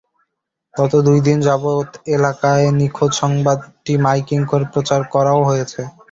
গত 0.73 0.93
দুই 1.07 1.19
দিন 1.27 1.37
যাবৎ 1.47 1.89
এলাকায় 2.15 2.65
নিখোঁজ 2.79 3.11
সংবাদটি 3.21 3.93
মাইকিং 4.05 4.39
করে 4.45 4.65
প্রচার 4.73 5.01
করাও 5.13 5.41
হয়েছে। 5.49 5.81